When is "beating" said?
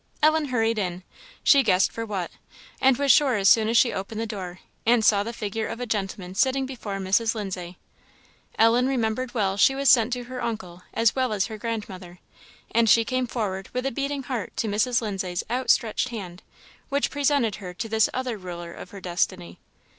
13.91-14.23